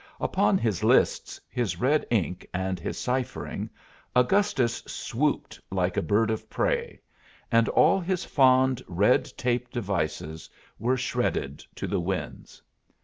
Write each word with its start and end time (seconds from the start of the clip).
Upon 0.19 0.57
his 0.57 0.83
lists, 0.83 1.39
his 1.47 1.79
red 1.79 2.07
ink, 2.09 2.47
and 2.55 2.79
his 2.79 2.97
ciphering, 2.97 3.69
Augustus 4.15 4.77
swooped 4.87 5.59
like 5.69 5.95
a 5.95 6.01
bird 6.01 6.31
of 6.31 6.49
prey, 6.49 6.99
and 7.51 7.69
all 7.69 7.99
his 7.99 8.25
fond 8.25 8.81
red 8.87 9.25
tape 9.37 9.69
devices 9.69 10.49
were 10.79 10.97
shredded 10.97 11.63
to 11.75 11.85
the 11.85 11.99
winds. 11.99 12.63